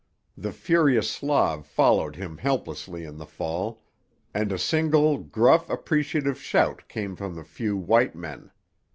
The 0.35 0.51
furious 0.51 1.11
Slav 1.11 1.63
followed 1.67 2.15
him 2.15 2.37
helplessly 2.37 3.05
in 3.05 3.17
the 3.19 3.25
fall; 3.27 3.83
and 4.33 4.51
a 4.51 4.57
single 4.57 5.19
gruff, 5.19 5.69
appreciative 5.69 6.41
shout 6.41 6.87
came 6.87 7.15
from 7.15 7.35
the 7.35 7.43
few 7.43 7.77
"white 7.77 8.15
men." 8.15 8.49